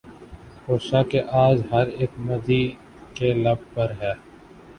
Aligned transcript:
خوشا 0.63 1.01
کہ 1.09 1.19
آج 1.43 1.57
ہر 1.71 1.87
اک 2.01 2.11
مدعی 2.27 2.63
کے 3.15 3.29
لب 3.43 3.59
پر 3.73 3.89
ہے 4.01 4.13